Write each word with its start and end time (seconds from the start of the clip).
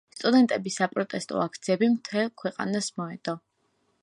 სტუდენტების 0.19 0.77
საპროტესტო 0.81 1.43
აქციები 1.43 1.91
მთელ 1.99 2.35
ქვეყანას 2.43 2.93
მოედო. 2.99 3.39